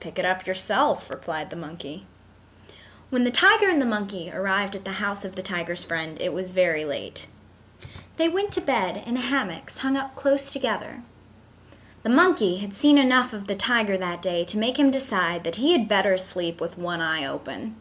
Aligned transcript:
"Pick 0.00 0.18
it 0.18 0.26
up 0.26 0.46
yourself," 0.46 1.08
replied 1.08 1.48
the 1.48 1.56
monkey. 1.56 2.04
When 3.08 3.24
the 3.24 3.30
tiger 3.30 3.70
and 3.70 3.80
the 3.80 3.86
monkey 3.86 4.30
arrived 4.30 4.76
at 4.76 4.84
the 4.84 4.92
house 5.00 5.24
of 5.24 5.34
the 5.34 5.42
tiger's 5.42 5.82
friend 5.82 6.20
it 6.20 6.34
was 6.34 6.52
very 6.52 6.84
late. 6.84 7.26
They 8.18 8.28
went 8.28 8.52
to 8.52 8.60
bed 8.60 9.02
in 9.06 9.16
hammocks 9.16 9.78
hung 9.78 9.96
up 9.96 10.14
close 10.14 10.50
together. 10.52 11.02
The 12.02 12.10
monkey 12.10 12.58
had 12.58 12.74
seen 12.74 12.98
enough 12.98 13.32
of 13.32 13.46
the 13.46 13.56
tiger 13.56 13.96
that 13.96 14.20
day 14.20 14.44
to 14.44 14.58
make 14.58 14.78
him 14.78 14.90
decide 14.90 15.42
that 15.44 15.54
he 15.54 15.72
had 15.72 15.88
better 15.88 16.18
sleep 16.18 16.60
with 16.60 16.76
one 16.76 17.00
eye 17.00 17.24
open. 17.24 17.76